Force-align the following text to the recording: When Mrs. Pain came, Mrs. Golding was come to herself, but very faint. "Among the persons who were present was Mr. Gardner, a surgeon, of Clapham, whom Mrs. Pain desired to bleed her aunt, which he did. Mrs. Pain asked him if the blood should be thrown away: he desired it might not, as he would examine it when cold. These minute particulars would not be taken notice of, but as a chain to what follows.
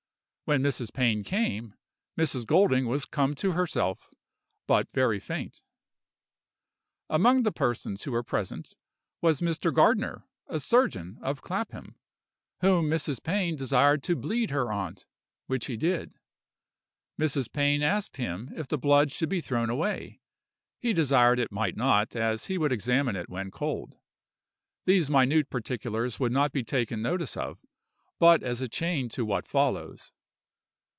When 0.43 0.63
Mrs. 0.63 0.91
Pain 0.93 1.23
came, 1.23 1.75
Mrs. 2.19 2.45
Golding 2.45 2.85
was 2.85 3.05
come 3.05 3.35
to 3.35 3.53
herself, 3.53 4.09
but 4.67 4.89
very 4.93 5.17
faint. 5.17 5.63
"Among 7.09 7.43
the 7.43 7.53
persons 7.53 8.03
who 8.03 8.11
were 8.11 8.21
present 8.21 8.75
was 9.21 9.39
Mr. 9.39 9.73
Gardner, 9.73 10.25
a 10.47 10.59
surgeon, 10.59 11.19
of 11.21 11.41
Clapham, 11.41 11.95
whom 12.59 12.89
Mrs. 12.89 13.23
Pain 13.23 13.55
desired 13.55 14.03
to 14.03 14.15
bleed 14.17 14.49
her 14.49 14.73
aunt, 14.73 15.05
which 15.47 15.67
he 15.67 15.77
did. 15.77 16.15
Mrs. 17.17 17.49
Pain 17.49 17.81
asked 17.81 18.17
him 18.17 18.51
if 18.53 18.67
the 18.67 18.77
blood 18.77 19.09
should 19.09 19.29
be 19.29 19.39
thrown 19.39 19.69
away: 19.69 20.19
he 20.81 20.91
desired 20.91 21.39
it 21.39 21.53
might 21.53 21.77
not, 21.77 22.13
as 22.13 22.47
he 22.47 22.57
would 22.57 22.73
examine 22.73 23.15
it 23.15 23.29
when 23.29 23.51
cold. 23.51 23.95
These 24.85 25.09
minute 25.09 25.49
particulars 25.49 26.19
would 26.19 26.33
not 26.33 26.51
be 26.51 26.65
taken 26.65 27.01
notice 27.01 27.37
of, 27.37 27.65
but 28.19 28.43
as 28.43 28.59
a 28.61 28.67
chain 28.67 29.07
to 29.11 29.23
what 29.23 29.47
follows. 29.47 30.11